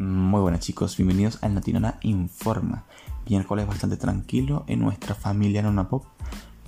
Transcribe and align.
Muy 0.00 0.40
buenas 0.40 0.60
chicos, 0.60 0.96
bienvenidos 0.96 1.42
al 1.42 1.54
Notinona 1.54 1.98
Informa. 2.02 2.84
Miércoles 3.28 3.66
bastante 3.66 3.96
tranquilo 3.96 4.62
en 4.68 4.78
nuestra 4.78 5.16
familia 5.16 5.60
Nona 5.60 5.88
Pop, 5.88 6.04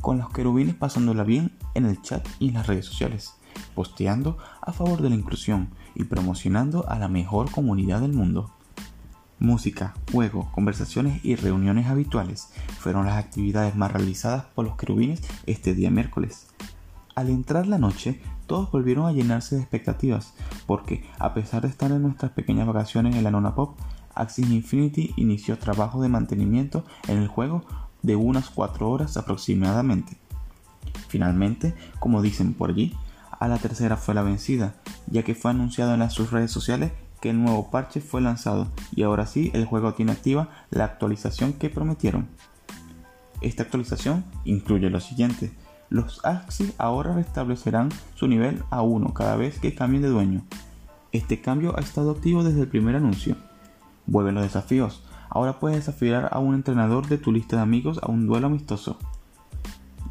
con 0.00 0.18
los 0.18 0.30
querubines 0.30 0.74
pasándola 0.74 1.22
bien 1.22 1.56
en 1.74 1.86
el 1.86 2.02
chat 2.02 2.26
y 2.40 2.48
en 2.48 2.54
las 2.54 2.66
redes 2.66 2.86
sociales, 2.86 3.34
posteando 3.76 4.36
a 4.60 4.72
favor 4.72 5.00
de 5.00 5.10
la 5.10 5.14
inclusión 5.14 5.70
y 5.94 6.02
promocionando 6.02 6.88
a 6.88 6.98
la 6.98 7.06
mejor 7.06 7.52
comunidad 7.52 8.00
del 8.00 8.14
mundo. 8.14 8.50
Música, 9.38 9.94
juegos, 10.10 10.48
conversaciones 10.50 11.24
y 11.24 11.36
reuniones 11.36 11.86
habituales 11.86 12.48
fueron 12.80 13.06
las 13.06 13.16
actividades 13.16 13.76
más 13.76 13.92
realizadas 13.92 14.46
por 14.56 14.64
los 14.64 14.76
querubines 14.76 15.22
este 15.46 15.72
día 15.76 15.92
miércoles. 15.92 16.48
Al 17.20 17.28
entrar 17.28 17.66
la 17.66 17.76
noche, 17.76 18.18
todos 18.46 18.72
volvieron 18.72 19.04
a 19.04 19.12
llenarse 19.12 19.54
de 19.54 19.60
expectativas, 19.60 20.32
porque 20.66 21.04
a 21.18 21.34
pesar 21.34 21.60
de 21.60 21.68
estar 21.68 21.90
en 21.90 22.00
nuestras 22.00 22.32
pequeñas 22.32 22.66
vacaciones 22.66 23.14
en 23.14 23.22
la 23.22 23.30
Nona 23.30 23.54
Pop, 23.54 23.78
Axis 24.14 24.48
Infinity 24.48 25.12
inició 25.18 25.58
trabajo 25.58 26.00
de 26.00 26.08
mantenimiento 26.08 26.82
en 27.08 27.18
el 27.18 27.28
juego 27.28 27.62
de 28.00 28.16
unas 28.16 28.48
4 28.48 28.88
horas 28.88 29.18
aproximadamente. 29.18 30.16
Finalmente, 31.08 31.74
como 31.98 32.22
dicen 32.22 32.54
por 32.54 32.70
allí, 32.70 32.96
a 33.38 33.48
la 33.48 33.58
tercera 33.58 33.98
fue 33.98 34.14
la 34.14 34.22
vencida, 34.22 34.76
ya 35.06 35.22
que 35.22 35.34
fue 35.34 35.50
anunciado 35.50 35.92
en 35.92 36.00
las 36.00 36.14
sus 36.14 36.30
redes 36.30 36.50
sociales 36.50 36.92
que 37.20 37.28
el 37.28 37.44
nuevo 37.44 37.70
parche 37.70 38.00
fue 38.00 38.22
lanzado 38.22 38.68
y 38.92 39.02
ahora 39.02 39.26
sí 39.26 39.50
el 39.52 39.66
juego 39.66 39.92
tiene 39.92 40.12
activa 40.12 40.48
la 40.70 40.86
actualización 40.86 41.52
que 41.52 41.68
prometieron. 41.68 42.28
Esta 43.42 43.64
actualización 43.64 44.24
incluye 44.46 44.88
lo 44.88 45.00
siguiente, 45.00 45.52
los 45.90 46.24
Axis 46.24 46.72
ahora 46.78 47.12
restablecerán 47.12 47.90
su 48.14 48.28
nivel 48.28 48.62
a 48.70 48.82
1 48.82 49.12
cada 49.12 49.34
vez 49.34 49.58
que 49.58 49.74
cambien 49.74 50.02
de 50.02 50.08
dueño. 50.08 50.42
Este 51.10 51.40
cambio 51.40 51.76
ha 51.76 51.80
estado 51.80 52.12
activo 52.12 52.44
desde 52.44 52.60
el 52.60 52.68
primer 52.68 52.94
anuncio. 52.94 53.36
Vuelven 54.06 54.36
los 54.36 54.44
desafíos. 54.44 55.02
Ahora 55.28 55.58
puedes 55.58 55.78
desafiar 55.78 56.28
a 56.30 56.38
un 56.38 56.54
entrenador 56.54 57.08
de 57.08 57.18
tu 57.18 57.32
lista 57.32 57.56
de 57.56 57.62
amigos 57.62 57.98
a 58.02 58.10
un 58.10 58.28
duelo 58.28 58.46
amistoso. 58.46 58.98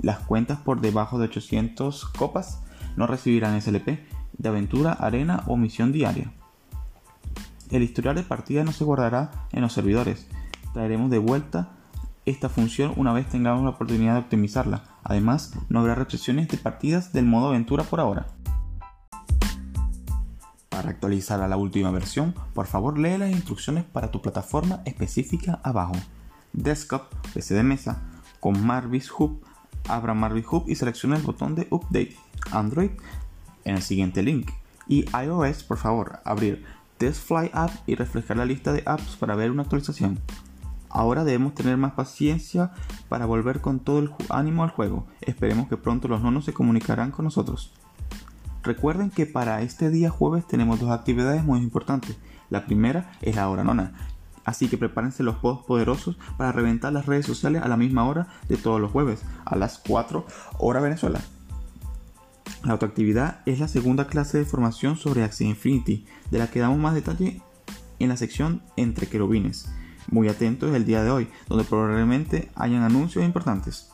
Las 0.02 0.20
cuentas 0.20 0.60
por 0.60 0.82
debajo 0.82 1.18
de 1.18 1.26
800 1.26 2.06
copas 2.06 2.62
no 2.98 3.08
recibirán 3.08 3.60
SLP 3.62 4.00
de 4.38 4.50
aventura, 4.50 4.92
arena 4.92 5.44
o 5.48 5.56
misión 5.56 5.94
diaria. 5.94 6.32
El 7.72 7.84
historial 7.84 8.16
de 8.16 8.24
partida 8.24 8.66
no 8.66 8.74
se 8.74 8.84
guardará 8.84 9.32
en 9.54 9.62
los 9.62 9.72
servidores. 9.72 10.28
Traeremos 10.74 11.10
de 11.10 11.20
vuelta 11.20 11.70
esta 12.26 12.50
función 12.50 12.94
una 12.96 13.14
vez 13.14 13.28
tengamos 13.28 13.64
la 13.64 13.72
oportunidad 13.72 14.14
de 14.14 14.20
optimizarla. 14.20 14.84
Además, 15.04 15.54
no 15.70 15.80
habrá 15.80 15.96
restricciones 15.96 16.48
de 16.48 16.58
partidas 16.58 17.14
del 17.14 17.26
modo 17.26 17.50
aventura 17.50 17.84
por 17.84 18.00
ahora. 18.00 18.28
Para 20.70 20.92
actualizar 20.92 21.42
a 21.42 21.48
la 21.48 21.58
última 21.58 21.92
versión, 21.92 22.34
por 22.54 22.66
favor 22.66 22.98
lee 22.98 23.18
las 23.18 23.32
instrucciones 23.32 23.84
para 23.84 24.12
tu 24.12 24.22
plataforma 24.22 24.82
específica 24.86 25.60
abajo. 25.64 25.96
Desktop, 26.54 27.14
PC 27.34 27.54
de 27.54 27.64
mesa, 27.64 28.02
con 28.40 28.66
Marvis 28.66 29.12
Hub, 29.12 29.44
abra 29.88 30.14
Marvis 30.14 30.46
Hub 30.50 30.66
y 30.68 30.76
selecciona 30.76 31.18
el 31.18 31.24
botón 31.24 31.56
de 31.56 31.68
Update 31.70 32.16
Android 32.52 32.92
en 33.66 33.76
el 33.76 33.82
siguiente 33.82 34.24
link. 34.24 34.52
Y 34.88 35.06
iOS, 35.16 35.64
por 35.64 35.78
favor, 35.78 36.20
abrir 36.24 36.66
Test 36.98 37.28
Fly 37.28 37.52
App 37.54 37.72
y 37.86 37.96
reflejar 37.96 38.38
la 38.38 38.46
lista 38.46 38.72
de 38.74 38.84
apps 38.86 39.16
para 39.16 39.36
ver 39.36 39.52
una 39.52 39.64
actualización. 39.64 40.20
Ahora 40.90 41.24
debemos 41.24 41.54
tener 41.54 41.78
más 41.78 41.94
paciencia 41.94 42.72
para 43.10 43.26
volver 43.26 43.62
con 43.62 43.80
todo 43.80 44.00
el 44.00 44.12
ánimo 44.30 44.64
al 44.64 44.72
juego. 44.72 45.06
Esperemos 45.22 45.68
que 45.68 45.78
pronto 45.78 46.08
los 46.08 46.22
nonos 46.22 46.46
se 46.46 46.54
comunicarán 46.54 47.12
con 47.12 47.26
nosotros. 47.26 47.72
Recuerden 48.64 49.12
que 49.12 49.26
para 49.26 49.62
este 49.62 49.90
día 49.90 50.10
jueves 50.10 50.48
tenemos 50.48 50.80
dos 50.80 50.90
actividades 50.90 51.44
muy 51.44 51.60
importantes. 51.60 52.18
La 52.50 52.66
primera 52.66 53.12
es 53.22 53.36
la 53.36 53.48
hora 53.50 53.64
nona, 53.64 53.94
así 54.44 54.68
que 54.68 54.78
prepárense 54.78 55.24
los 55.24 55.36
posts 55.36 55.66
poderosos 55.66 56.18
para 56.38 56.52
reventar 56.52 56.92
las 56.92 57.06
redes 57.06 57.26
sociales 57.26 57.62
a 57.62 57.68
la 57.68 57.78
misma 57.78 58.06
hora 58.06 58.28
de 58.50 58.58
todos 58.58 58.82
los 58.82 58.92
jueves, 58.92 59.22
a 59.46 59.56
las 59.56 59.78
4 59.78 60.26
hora 60.58 60.82
Venezuela. 60.82 61.22
La 62.64 62.74
otra 62.74 62.90
actividad 62.90 63.42
es 63.46 63.60
la 63.60 63.68
segunda 63.68 64.08
clase 64.08 64.40
de 64.40 64.46
formación 64.46 64.98
sobre 64.98 65.24
Axie 65.24 65.48
Infinity, 65.48 66.06
de 66.32 66.40
la 66.40 66.48
que 66.48 66.60
damos 66.60 66.80
más 66.80 66.96
detalle 66.96 67.42
en 68.00 68.10
la 68.10 68.18
sección 68.18 68.62
Entre 68.76 69.08
querubines 69.08 69.70
muy 70.12 70.28
atentos 70.28 70.74
el 70.76 70.86
día 70.86 71.04
de 71.04 71.12
hoy, 71.12 71.30
donde 71.48 71.64
probablemente 71.64 72.52
hayan 72.56 72.84
anuncios 72.84 73.24
importantes. 73.24 73.92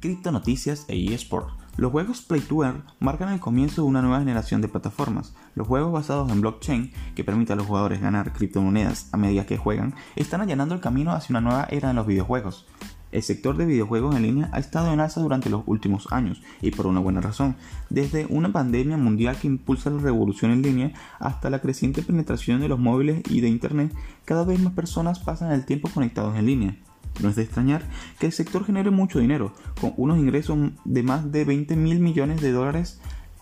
Cripto 0.00 0.30
Noticias 0.30 0.84
e 0.88 1.12
eSport. 1.12 1.48
Los 1.76 1.92
juegos 1.92 2.22
Play 2.22 2.40
to 2.40 2.64
Earn 2.64 2.84
marcan 3.00 3.32
el 3.32 3.40
comienzo 3.40 3.82
de 3.82 3.88
una 3.88 4.00
nueva 4.00 4.20
generación 4.20 4.62
de 4.62 4.68
plataformas. 4.68 5.34
Los 5.54 5.66
juegos 5.66 5.92
basados 5.92 6.30
en 6.32 6.40
blockchain, 6.40 6.92
que 7.14 7.24
permiten 7.24 7.54
a 7.54 7.56
los 7.56 7.66
jugadores 7.66 8.00
ganar 8.00 8.32
criptomonedas 8.32 9.10
a 9.12 9.18
medida 9.18 9.44
que 9.44 9.58
juegan, 9.58 9.94
están 10.16 10.40
allanando 10.40 10.74
el 10.74 10.80
camino 10.80 11.12
hacia 11.12 11.34
una 11.34 11.42
nueva 11.42 11.66
era 11.70 11.90
en 11.90 11.96
los 11.96 12.06
videojuegos. 12.06 12.66
El 13.16 13.22
sector 13.22 13.56
de 13.56 13.64
videojuegos 13.64 14.14
en 14.14 14.24
línea 14.24 14.50
ha 14.52 14.58
estado 14.58 14.92
en 14.92 15.00
alza 15.00 15.22
durante 15.22 15.48
los 15.48 15.62
últimos 15.64 16.06
años 16.12 16.42
y 16.60 16.70
por 16.70 16.86
una 16.86 17.00
buena 17.00 17.22
razón, 17.22 17.56
desde 17.88 18.26
una 18.28 18.52
pandemia 18.52 18.98
mundial 18.98 19.38
que 19.40 19.46
impulsa 19.46 19.88
la 19.88 20.02
revolución 20.02 20.50
en 20.50 20.60
línea 20.60 20.92
hasta 21.18 21.48
la 21.48 21.62
creciente 21.62 22.02
penetración 22.02 22.60
de 22.60 22.68
los 22.68 22.78
móviles 22.78 23.22
y 23.30 23.40
de 23.40 23.48
Internet, 23.48 23.90
cada 24.26 24.44
vez 24.44 24.60
más 24.60 24.74
personas 24.74 25.20
pasan 25.20 25.52
el 25.52 25.64
tiempo 25.64 25.88
conectados 25.88 26.36
en 26.36 26.44
línea. 26.44 26.76
No 27.22 27.30
es 27.30 27.36
de 27.36 27.44
extrañar 27.44 27.88
que 28.18 28.26
el 28.26 28.32
sector 28.32 28.66
genere 28.66 28.90
mucho 28.90 29.18
dinero, 29.18 29.54
con 29.80 29.94
unos 29.96 30.18
ingresos 30.18 30.58
de 30.84 31.02
más 31.02 31.32
de 31.32 31.46
20 31.46 31.74
mil 31.74 32.00
millones 32.00 32.42
de 32.42 32.52
dólares 32.52 33.00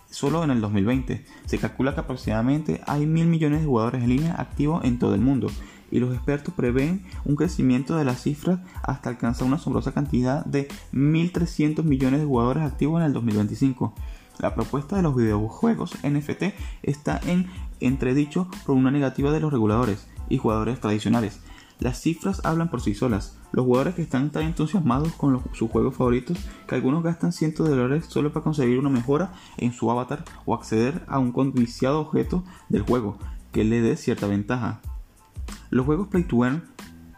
solo 0.08 0.44
en 0.44 0.52
el 0.52 0.60
2020. 0.60 1.24
Se 1.46 1.58
calcula 1.58 1.94
que 1.94 2.00
aproximadamente 2.02 2.80
hay 2.86 3.06
mil 3.06 3.26
millones 3.26 3.62
de 3.62 3.66
jugadores 3.66 4.04
en 4.04 4.10
línea 4.10 4.36
activos 4.36 4.84
en 4.84 5.00
todo 5.00 5.16
el 5.16 5.20
mundo 5.20 5.48
y 5.94 6.00
los 6.00 6.12
expertos 6.12 6.52
prevén 6.52 7.04
un 7.24 7.36
crecimiento 7.36 7.96
de 7.96 8.04
las 8.04 8.20
cifras 8.20 8.58
hasta 8.82 9.10
alcanzar 9.10 9.46
una 9.46 9.56
asombrosa 9.56 9.92
cantidad 9.92 10.44
de 10.44 10.66
1.300 10.92 11.84
millones 11.84 12.18
de 12.18 12.26
jugadores 12.26 12.64
activos 12.64 13.00
en 13.00 13.06
el 13.06 13.12
2025. 13.12 13.94
La 14.40 14.56
propuesta 14.56 14.96
de 14.96 15.02
los 15.02 15.14
videojuegos 15.14 15.94
NFT 16.02 16.52
está 16.82 17.20
en 17.26 17.46
entredicho 17.78 18.48
por 18.66 18.74
una 18.74 18.90
negativa 18.90 19.30
de 19.30 19.38
los 19.38 19.52
reguladores 19.52 20.08
y 20.28 20.38
jugadores 20.38 20.80
tradicionales. 20.80 21.38
Las 21.78 22.00
cifras 22.00 22.44
hablan 22.44 22.70
por 22.70 22.80
sí 22.80 22.96
solas. 22.96 23.38
Los 23.52 23.64
jugadores 23.64 23.94
que 23.94 24.02
están 24.02 24.30
tan 24.30 24.42
entusiasmados 24.42 25.12
con 25.12 25.44
sus 25.52 25.70
juegos 25.70 25.94
favoritos 25.94 26.38
que 26.66 26.74
algunos 26.74 27.04
gastan 27.04 27.32
cientos 27.32 27.68
de 27.68 27.76
dólares 27.76 28.06
solo 28.08 28.32
para 28.32 28.42
conseguir 28.42 28.80
una 28.80 28.90
mejora 28.90 29.32
en 29.58 29.72
su 29.72 29.88
avatar 29.92 30.24
o 30.44 30.54
acceder 30.54 31.04
a 31.06 31.20
un 31.20 31.30
codiciado 31.30 32.00
objeto 32.00 32.42
del 32.68 32.82
juego 32.82 33.16
que 33.52 33.62
le 33.62 33.80
dé 33.80 33.96
cierta 33.96 34.26
ventaja. 34.26 34.80
Los 35.74 35.86
juegos 35.86 36.06
Play 36.06 36.22
to 36.22 36.44
Earn 36.44 36.62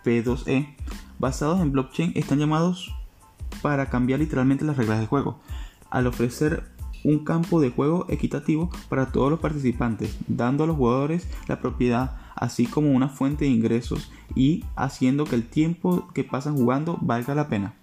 P2E 0.03 0.75
basados 1.19 1.61
en 1.61 1.72
blockchain 1.72 2.12
están 2.15 2.39
llamados 2.39 2.91
para 3.61 3.91
cambiar 3.91 4.19
literalmente 4.19 4.65
las 4.65 4.78
reglas 4.78 4.99
del 4.99 5.09
juego, 5.09 5.39
al 5.91 6.06
ofrecer 6.06 6.65
un 7.05 7.19
campo 7.22 7.61
de 7.61 7.69
juego 7.69 8.06
equitativo 8.09 8.71
para 8.89 9.12
todos 9.12 9.31
los 9.31 9.41
participantes, 9.41 10.17
dando 10.27 10.65
a 10.65 10.67
los 10.67 10.77
jugadores 10.77 11.28
la 11.49 11.61
propiedad 11.61 12.17
así 12.34 12.65
como 12.65 12.93
una 12.93 13.11
fuente 13.11 13.44
de 13.44 13.50
ingresos 13.50 14.11
y 14.34 14.65
haciendo 14.75 15.27
que 15.27 15.37
el 15.37 15.47
tiempo 15.47 16.09
que 16.15 16.25
pasan 16.25 16.56
jugando 16.56 16.97
valga 17.03 17.34
la 17.34 17.50
pena. 17.50 17.75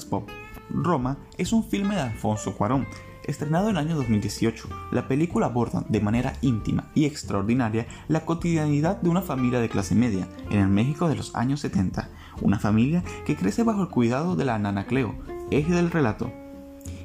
Pop. 0.00 0.28
Roma 0.70 1.18
es 1.36 1.52
un 1.52 1.64
filme 1.64 1.94
de 1.94 2.00
Alfonso 2.00 2.54
Cuarón, 2.54 2.86
estrenado 3.24 3.68
en 3.68 3.76
el 3.76 3.86
año 3.86 3.96
2018. 3.96 4.68
La 4.90 5.06
película 5.06 5.46
aborda 5.46 5.84
de 5.88 6.00
manera 6.00 6.34
íntima 6.40 6.90
y 6.94 7.04
extraordinaria 7.04 7.86
la 8.08 8.24
cotidianidad 8.24 9.00
de 9.00 9.10
una 9.10 9.22
familia 9.22 9.60
de 9.60 9.68
clase 9.68 9.94
media 9.94 10.28
en 10.50 10.60
el 10.60 10.68
México 10.68 11.08
de 11.08 11.16
los 11.16 11.34
años 11.34 11.60
70, 11.60 12.08
una 12.40 12.58
familia 12.58 13.04
que 13.26 13.36
crece 13.36 13.62
bajo 13.62 13.82
el 13.82 13.88
cuidado 13.88 14.34
de 14.34 14.44
la 14.44 14.58
nana 14.58 14.86
Cleo, 14.86 15.14
eje 15.50 15.74
del 15.74 15.90
relato. 15.90 16.32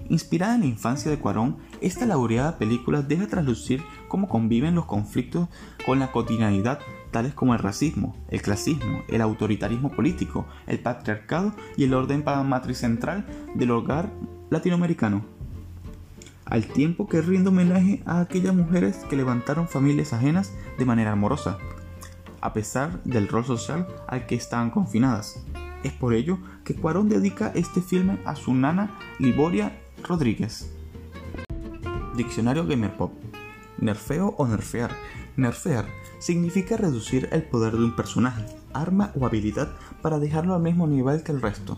Inspirada 0.10 0.56
en 0.56 0.62
la 0.62 0.68
infancia 0.68 1.12
de 1.12 1.20
Cuarón, 1.20 1.58
esta 1.82 2.06
laureada 2.06 2.58
película 2.58 3.02
deja 3.02 3.28
traslucir 3.28 3.84
cómo 4.08 4.30
conviven 4.30 4.76
los 4.76 4.86
conflictos 4.86 5.50
con 5.86 6.00
la 6.00 6.12
cotidianidad 6.12 6.80
tales 7.12 7.34
como 7.34 7.54
el 7.54 7.60
racismo, 7.60 8.16
el 8.30 8.42
clasismo, 8.42 9.04
el 9.08 9.22
autoritarismo 9.22 9.92
político, 9.92 10.46
el 10.66 10.80
patriarcado 10.80 11.54
y 11.76 11.84
el 11.84 11.94
orden 11.94 12.24
central 12.74 13.26
del 13.56 13.72
hogar 13.72 14.10
latinoamericano. 14.50 15.24
Al 16.46 16.66
tiempo 16.66 17.08
que 17.08 17.22
rinde 17.22 17.50
homenaje 17.50 18.02
a 18.06 18.22
aquellas 18.22 18.56
mujeres 18.56 18.98
que 19.10 19.18
levantaron 19.18 19.68
familias 19.68 20.14
ajenas 20.14 20.54
de 20.78 20.86
manera 20.86 21.12
amorosa, 21.12 21.58
a 22.40 22.54
pesar 22.54 23.04
del 23.04 23.28
rol 23.28 23.46
social 23.46 23.88
al 24.08 24.26
que 24.26 24.36
estaban 24.36 24.70
confinadas. 24.70 25.44
Es 25.84 25.92
por 25.92 26.14
ello 26.14 26.40
que 26.64 26.76
Cuarón 26.76 27.10
dedica 27.10 27.52
este 27.54 27.82
filme 27.82 28.20
a 28.26 28.36
su 28.36 28.54
nana 28.54 28.98
Liboria 29.20 29.78
Rodríguez. 30.08 30.72
Diccionario 32.16 32.66
Gamer 32.66 32.96
Pop. 32.96 33.12
Nerfeo 33.78 34.36
o 34.38 34.48
nerfear. 34.48 34.92
Nerfear 35.36 35.86
significa 36.20 36.78
reducir 36.78 37.28
el 37.34 37.44
poder 37.44 37.74
de 37.74 37.84
un 37.84 37.96
personaje, 37.96 38.46
arma 38.74 39.12
o 39.20 39.26
habilidad 39.26 39.76
para 40.02 40.18
dejarlo 40.18 40.56
al 40.56 40.62
mismo 40.62 40.88
nivel 40.88 41.24
que 41.24 41.34
el 41.34 41.42
resto. 41.42 41.78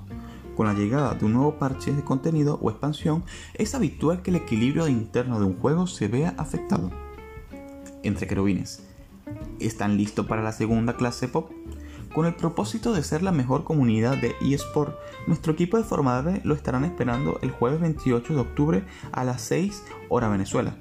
Con 0.56 0.68
la 0.68 0.74
llegada 0.74 1.16
de 1.16 1.26
un 1.26 1.34
nuevo 1.34 1.58
parche 1.58 1.92
de 1.92 2.04
contenido 2.04 2.60
o 2.62 2.70
expansión, 2.70 3.24
es 3.56 3.74
habitual 3.74 4.22
que 4.22 4.30
el 4.30 4.38
equilibrio 4.38 4.88
interno 4.88 5.40
de 5.40 5.46
un 5.46 5.58
juego 5.58 5.88
se 5.88 6.08
vea 6.08 6.36
afectado. 6.38 6.92
Entre 8.04 8.28
querubines, 8.28 8.84
¿están 9.60 9.98
listos 9.98 10.28
para 10.28 10.44
la 10.44 10.52
segunda 10.52 10.96
clase 10.96 11.28
pop? 11.28 11.52
Con 12.14 12.26
el 12.26 12.36
propósito 12.36 12.94
de 12.94 13.04
ser 13.04 13.22
la 13.22 13.32
mejor 13.32 13.64
comunidad 13.64 14.18
de 14.18 14.36
eSport, 14.42 14.98
nuestro 15.28 15.54
equipo 15.54 15.78
de 15.78 15.84
formadores 15.84 16.44
lo 16.44 16.56
estarán 16.56 16.84
esperando 16.84 17.40
el 17.44 17.52
jueves 17.52 17.80
28 17.80 18.34
de 18.34 18.40
octubre 18.40 18.84
a 19.12 19.24
las 19.24 19.42
6 19.44 19.84
hora 20.10 20.28
Venezuela. 20.28 20.76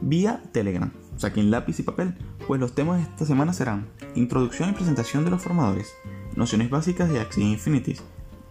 Vía 0.00 0.42
Telegram, 0.52 0.92
saquen 1.16 1.50
lápiz 1.50 1.80
y 1.80 1.82
papel, 1.82 2.14
pues 2.46 2.60
los 2.60 2.74
temas 2.74 2.98
de 2.98 3.04
esta 3.04 3.24
semana 3.24 3.52
serán 3.52 3.88
Introducción 4.14 4.70
y 4.70 4.72
presentación 4.72 5.24
de 5.24 5.30
los 5.30 5.42
formadores, 5.42 5.92
Nociones 6.36 6.70
básicas 6.70 7.08
de 7.08 7.20
Axie 7.20 7.44
Infinity 7.44 7.96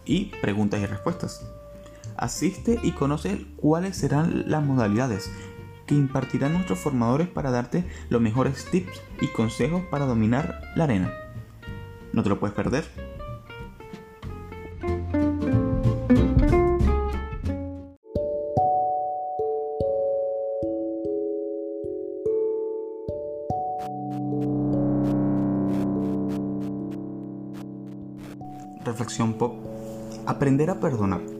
y 0.04 0.26
preguntas 0.42 0.80
y 0.80 0.86
respuestas. 0.86 1.46
Asiste 2.16 2.80
y 2.82 2.92
conoce 2.92 3.46
cuáles 3.56 3.96
serán 3.96 4.50
las 4.50 4.64
modalidades 4.64 5.30
que 5.88 5.94
impartirán 5.96 6.52
nuestros 6.52 6.78
formadores 6.78 7.26
para 7.26 7.50
darte 7.50 7.84
los 8.10 8.20
mejores 8.20 8.66
tips 8.70 9.02
y 9.20 9.26
consejos 9.28 9.82
para 9.90 10.04
dominar 10.04 10.60
la 10.76 10.84
arena. 10.84 11.12
No 12.12 12.22
te 12.22 12.28
lo 12.28 12.38
puedes 12.38 12.54
perder. 12.54 12.84
Reflexión 28.84 29.34
Pop. 29.34 29.54
Aprender 30.26 30.70
a 30.70 30.80
perdonar. 30.80 31.37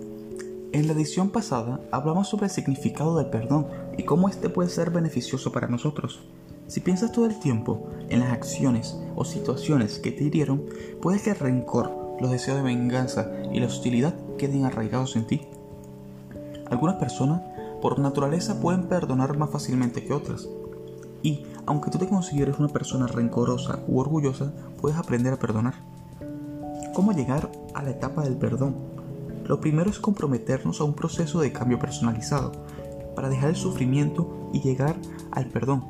En 0.70 0.86
la 0.86 0.92
edición 0.92 1.30
pasada 1.30 1.80
hablamos 1.90 2.28
sobre 2.28 2.44
el 2.44 2.52
significado 2.52 3.16
del 3.16 3.30
perdón 3.30 3.68
y 3.96 4.02
cómo 4.02 4.28
este 4.28 4.50
puede 4.50 4.68
ser 4.68 4.90
beneficioso 4.90 5.50
para 5.50 5.66
nosotros. 5.66 6.20
Si 6.66 6.80
piensas 6.80 7.10
todo 7.10 7.24
el 7.24 7.40
tiempo 7.40 7.88
en 8.10 8.20
las 8.20 8.34
acciones 8.34 8.98
o 9.16 9.24
situaciones 9.24 9.98
que 9.98 10.12
te 10.12 10.24
hirieron, 10.24 10.66
puede 11.00 11.22
que 11.22 11.30
el 11.30 11.38
rencor, 11.38 11.90
los 12.20 12.30
deseos 12.30 12.58
de 12.58 12.64
venganza 12.64 13.30
y 13.50 13.60
la 13.60 13.66
hostilidad 13.66 14.14
queden 14.36 14.66
arraigados 14.66 15.16
en 15.16 15.26
ti. 15.26 15.46
Algunas 16.70 16.96
personas, 16.96 17.40
por 17.80 17.98
naturaleza, 17.98 18.60
pueden 18.60 18.88
perdonar 18.88 19.38
más 19.38 19.48
fácilmente 19.48 20.04
que 20.04 20.12
otras. 20.12 20.50
Y, 21.22 21.46
aunque 21.64 21.90
tú 21.90 21.96
te 21.96 22.08
consideres 22.08 22.58
una 22.58 22.68
persona 22.68 23.06
rencorosa 23.06 23.78
u 23.88 24.00
orgullosa, 24.00 24.52
puedes 24.78 24.98
aprender 24.98 25.32
a 25.32 25.38
perdonar. 25.38 25.74
¿Cómo 26.92 27.12
llegar 27.12 27.50
a 27.72 27.82
la 27.82 27.90
etapa 27.90 28.22
del 28.22 28.36
perdón? 28.36 28.97
Lo 29.48 29.60
primero 29.60 29.88
es 29.88 29.98
comprometernos 29.98 30.78
a 30.78 30.84
un 30.84 30.92
proceso 30.92 31.40
de 31.40 31.52
cambio 31.52 31.78
personalizado 31.78 32.52
para 33.16 33.30
dejar 33.30 33.48
el 33.48 33.56
sufrimiento 33.56 34.50
y 34.52 34.60
llegar 34.60 34.96
al 35.30 35.46
perdón. 35.46 35.86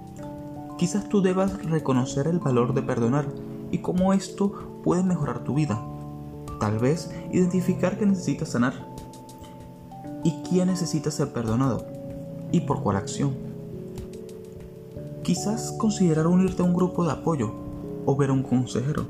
Quizás 0.78 1.08
tú 1.08 1.22
debas 1.22 1.64
reconocer 1.64 2.28
el 2.28 2.38
valor 2.38 2.72
de 2.72 2.82
perdonar 2.82 3.26
y 3.72 3.78
cómo 3.78 4.12
esto 4.12 4.80
puede 4.84 5.02
mejorar 5.02 5.42
tu 5.42 5.54
vida. 5.54 5.84
Tal 6.60 6.78
vez 6.78 7.10
identificar 7.32 7.98
que 7.98 8.06
necesitas 8.06 8.50
sanar 8.50 8.74
y 10.22 10.34
quién 10.48 10.68
necesita 10.68 11.10
ser 11.10 11.32
perdonado 11.32 11.84
y 12.52 12.60
por 12.60 12.80
cuál 12.84 12.96
acción. 12.96 13.34
Quizás 15.24 15.72
considerar 15.72 16.28
unirte 16.28 16.62
a 16.62 16.64
un 16.64 16.74
grupo 16.74 17.04
de 17.04 17.10
apoyo 17.10 17.52
o 18.06 18.14
ver 18.14 18.30
a 18.30 18.34
un 18.34 18.44
consejero 18.44 19.06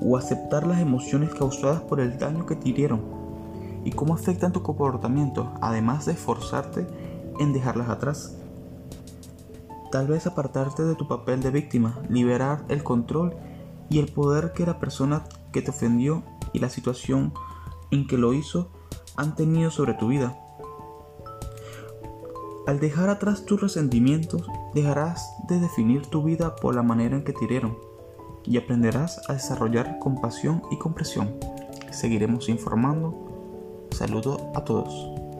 o 0.00 0.16
aceptar 0.16 0.66
las 0.66 0.80
emociones 0.80 1.34
causadas 1.34 1.82
por 1.82 2.00
el 2.00 2.18
daño 2.18 2.46
que 2.46 2.56
te 2.56 2.70
hirieron 2.70 3.21
y 3.84 3.92
cómo 3.92 4.14
afectan 4.14 4.52
tu 4.52 4.62
comportamiento, 4.62 5.52
además 5.60 6.06
de 6.06 6.12
esforzarte 6.12 6.86
en 7.38 7.52
dejarlas 7.52 7.88
atrás. 7.88 8.36
Tal 9.90 10.06
vez 10.06 10.26
apartarte 10.26 10.84
de 10.84 10.94
tu 10.94 11.06
papel 11.06 11.42
de 11.42 11.50
víctima, 11.50 12.00
liberar 12.08 12.64
el 12.68 12.82
control 12.82 13.34
y 13.90 13.98
el 13.98 14.10
poder 14.10 14.52
que 14.52 14.64
la 14.64 14.78
persona 14.78 15.24
que 15.52 15.62
te 15.62 15.70
ofendió 15.70 16.22
y 16.52 16.60
la 16.60 16.70
situación 16.70 17.32
en 17.90 18.06
que 18.06 18.16
lo 18.16 18.32
hizo 18.32 18.70
han 19.16 19.34
tenido 19.34 19.70
sobre 19.70 19.94
tu 19.94 20.08
vida. 20.08 20.38
Al 22.66 22.78
dejar 22.78 23.10
atrás 23.10 23.44
tus 23.44 23.60
resentimientos, 23.60 24.46
dejarás 24.72 25.34
de 25.48 25.58
definir 25.58 26.06
tu 26.06 26.22
vida 26.22 26.54
por 26.56 26.74
la 26.74 26.82
manera 26.82 27.16
en 27.16 27.24
que 27.24 27.32
te 27.32 27.44
hirieron 27.44 27.76
y 28.44 28.56
aprenderás 28.56 29.20
a 29.28 29.34
desarrollar 29.34 29.98
compasión 29.98 30.62
y 30.70 30.78
comprensión. 30.78 31.34
Seguiremos 31.90 32.48
informando. 32.48 33.21
Saludo 33.94 34.50
a 34.54 34.60
todos. 34.60 35.31